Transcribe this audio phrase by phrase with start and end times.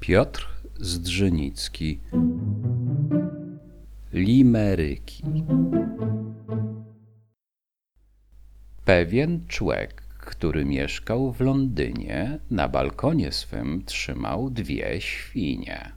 [0.00, 0.48] Piotr
[0.80, 2.00] Zdrzynicki.
[4.12, 5.24] Limeryki.
[8.84, 15.92] Pewien człek, który mieszkał w Londynie, na balkonie swym trzymał dwie świnie.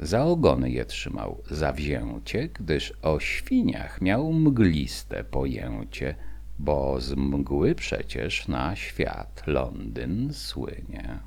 [0.00, 6.14] Za ogony je trzymał zawzięcie, gdyż o świniach miał mgliste pojęcie,
[6.60, 11.18] bo z mgły przecież na świat Londyn słynie.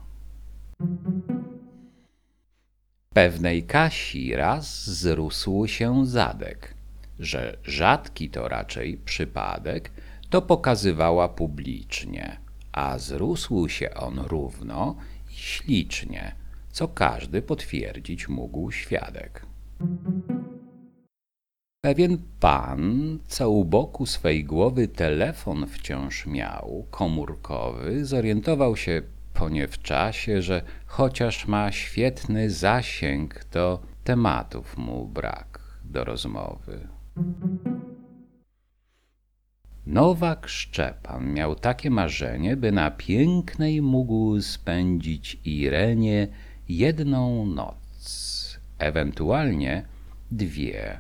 [3.13, 6.73] Pewnej Kasi raz zrósł się zadek,
[7.19, 9.91] że rzadki to raczej przypadek,
[10.29, 12.38] to pokazywała publicznie,
[12.71, 14.95] a zrósł się on równo
[15.31, 16.35] i ślicznie,
[16.71, 19.45] co każdy potwierdzić mógł świadek.
[21.85, 29.01] Pewien pan, co u boku swej głowy telefon wciąż miał, komórkowy, zorientował się
[29.33, 36.88] po nie w czasie, że chociaż ma świetny zasięg, to tematów mu brak do rozmowy.
[39.86, 46.27] Nowak Szczepan miał takie marzenie, by na pięknej mógł spędzić Irenie
[46.69, 49.86] jedną noc, ewentualnie
[50.31, 50.99] dwie.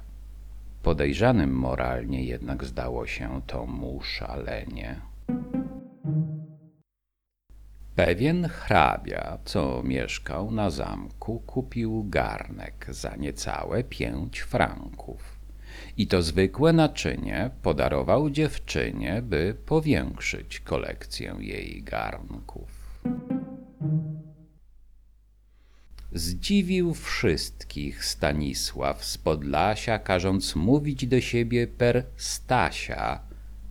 [0.83, 5.01] Podejrzanym moralnie jednak zdało się to mu szalenie.
[7.95, 15.39] Pewien hrabia, co mieszkał na zamku, kupił garnek za niecałe pięć franków.
[15.97, 22.99] I to zwykłe naczynie podarował dziewczynie, by powiększyć kolekcję jej garnków.
[26.15, 33.19] Zdziwił wszystkich Stanisław z Podlasia, każąc mówić do siebie per Stasia,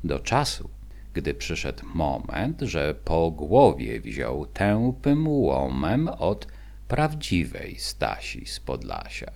[0.04, 0.70] do czasu,
[1.14, 6.46] gdy przyszedł moment, że po głowie wziął tępym łomem od
[6.88, 9.32] prawdziwej Stasi z Podlasia.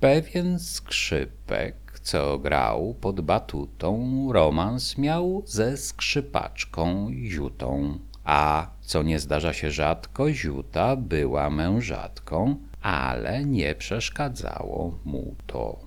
[0.00, 9.52] Pewien skrzypek, co grał pod batutą, romans miał ze skrzypaczką Ziutą, a co nie zdarza
[9.52, 15.78] się rzadko, Ziuta była mężatką, ale nie przeszkadzało mu to.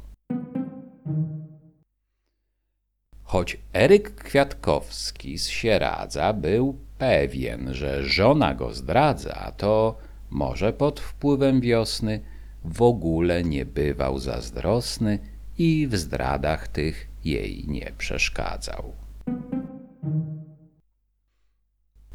[3.23, 9.97] Choć Eryk Kwiatkowski z Sieradza był pewien, że żona go zdradza, to
[10.29, 12.19] może pod wpływem wiosny
[12.65, 15.19] w ogóle nie bywał zazdrosny
[15.57, 19.06] i w zdradach tych jej nie przeszkadzał.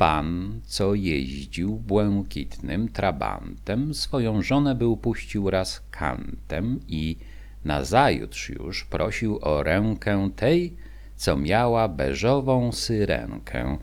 [0.02, 7.16] Pan, co jeździł błękitnym trabantem, swoją żonę był puścił raz kantem i
[7.64, 10.76] nazajutrz już prosił o rękę tej,
[11.16, 13.78] co miała beżową syrenkę.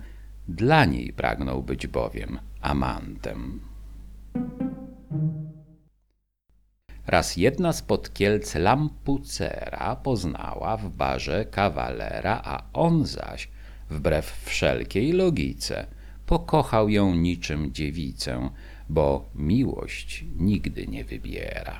[0.47, 3.59] Dla niej pragnął być bowiem amantem.
[7.07, 13.49] Raz jedna z podkielc lampucera poznała w barze kawalera, a on zaś,
[13.89, 15.98] wbrew wszelkiej logice,
[16.29, 18.49] pokochał ją niczym dziewicę,
[18.89, 21.79] bo miłość nigdy nie wybiera.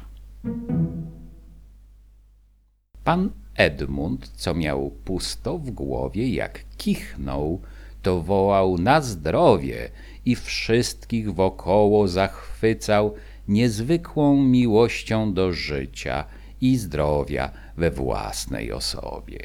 [3.04, 7.62] Pan Edmund, co miał pusto w głowie, jak kichnął,
[8.02, 9.90] to wołał na zdrowie
[10.26, 13.14] i wszystkich wokoło zachwycał
[13.48, 16.26] niezwykłą miłością do życia
[16.62, 19.40] i zdrowia we własnej osobie.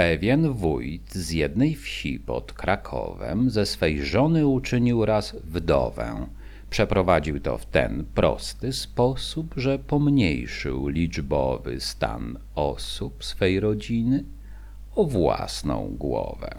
[0.00, 6.26] Pewien wójt z jednej wsi pod Krakowem ze swej żony uczynił raz wdowę.
[6.70, 14.24] Przeprowadził to w ten prosty sposób, że pomniejszył liczbowy stan osób swej rodziny
[14.94, 16.50] o własną głowę.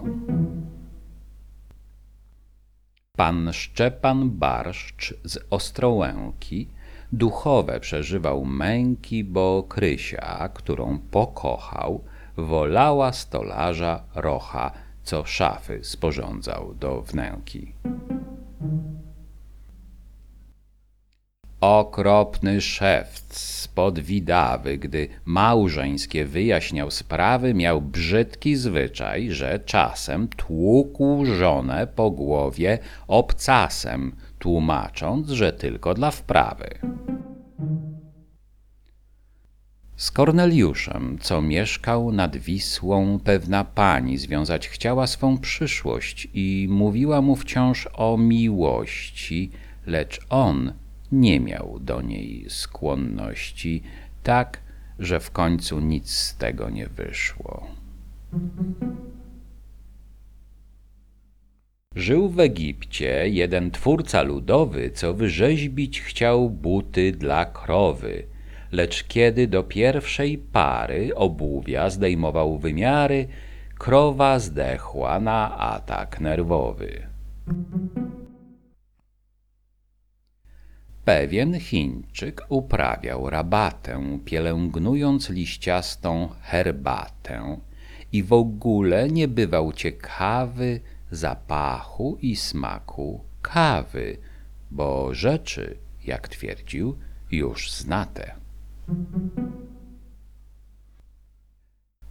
[3.17, 6.67] Pan Szczepan Barszcz z Ostrołęki
[7.11, 12.03] duchowe przeżywał męki, bo Krysia, którą pokochał,
[12.37, 14.71] wolała stolarza Rocha,
[15.03, 17.73] co szafy sporządzał do wnęki.
[21.61, 31.87] Okropny szewc spod Widawy, gdy małżeńskie wyjaśniał sprawy, miał brzydki zwyczaj, że czasem tłukł żonę
[31.95, 36.69] po głowie obcasem, tłumacząc, że tylko dla wprawy.
[40.01, 47.35] Z Korneliuszem, co mieszkał nad Wisłą, pewna pani związać chciała swą przyszłość i mówiła mu
[47.35, 49.51] wciąż o miłości,
[49.85, 50.73] lecz on
[51.11, 53.83] nie miał do niej skłonności,
[54.23, 54.61] tak,
[54.99, 57.67] że w końcu nic z tego nie wyszło.
[61.95, 68.30] Żył w Egipcie jeden twórca ludowy, co wyrzeźbić chciał buty dla krowy.
[68.71, 73.27] Lecz kiedy do pierwszej pary obuwia zdejmował wymiary,
[73.77, 77.07] krowa zdechła na atak nerwowy.
[81.05, 87.57] Pewien Chińczyk uprawiał rabatę, pielęgnując liściastą herbatę
[88.11, 90.79] i w ogóle nie bywał ciekawy
[91.11, 94.17] zapachu i smaku kawy,
[94.71, 96.97] bo rzeczy, jak twierdził,
[97.31, 98.40] już znate.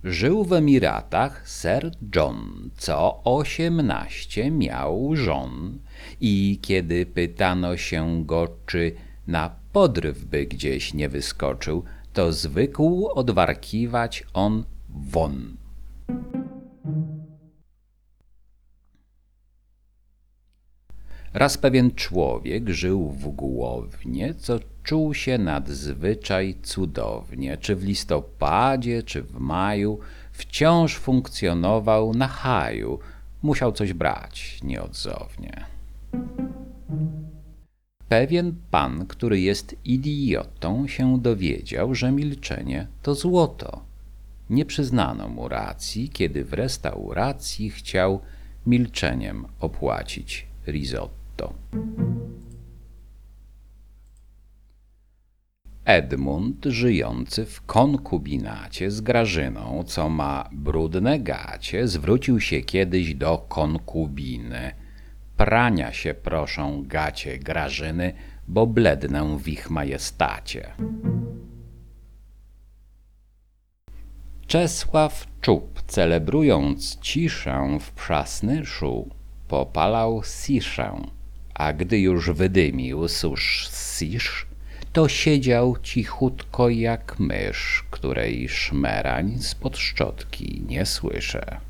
[0.05, 5.79] Żył w Emiratach Sir John, co osiemnaście miał żon
[6.21, 8.93] i kiedy pytano się go, czy
[9.27, 15.57] na podryw by gdzieś nie wyskoczył, to zwykł odwarkiwać on won.
[21.35, 27.57] Raz pewien człowiek żył w Głownie, co czuł się nadzwyczaj cudownie.
[27.57, 29.99] Czy w listopadzie, czy w maju,
[30.33, 32.99] wciąż funkcjonował na haju.
[33.43, 35.65] Musiał coś brać nieodzownie.
[38.09, 43.83] Pewien pan, który jest idiotą, się dowiedział, że milczenie to złoto.
[44.51, 48.21] Nie przyznano mu racji, kiedy w restauracji chciał
[48.67, 51.55] milczeniem opłacić risotto.
[55.85, 64.73] Edmund, żyjący w konkubinacie z Grażyną, co ma brudne gacie, zwrócił się kiedyś do konkubiny.
[65.37, 68.13] Prania się proszą gacie Grażyny,
[68.49, 70.73] bo blednę w ich majestacie.
[74.47, 79.09] Czesław Czub, celebrując ciszę w przasnyszu,
[79.49, 80.97] popalał siszę,
[81.55, 84.50] a gdy już wydymił susz sisz,
[84.93, 91.61] to siedział cichutko jak mysz, której szmerań spod szczotki nie słyszę.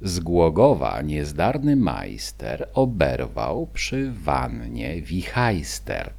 [0.00, 6.12] Z Głogowa niezdarny majster oberwał przy wannie wichajster.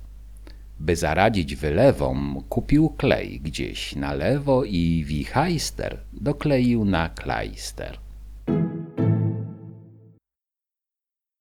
[0.80, 8.05] By zaradzić wylewom, kupił klej gdzieś na lewo i wichajster dokleił na klajster.